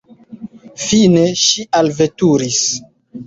Fine 0.85 1.25
ŝi 1.43 1.65
alveturis. 1.81 2.65